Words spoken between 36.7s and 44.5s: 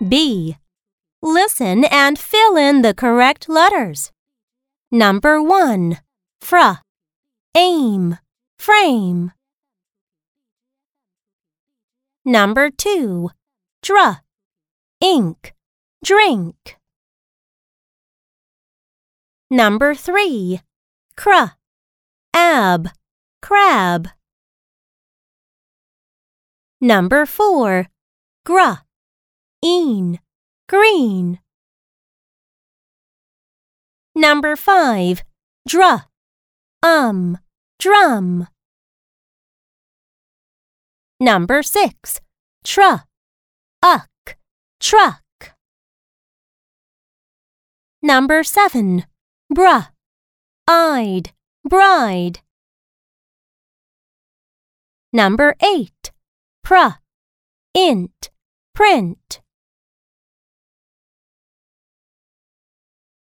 Um. Drum. Number 6. Tra. Uck.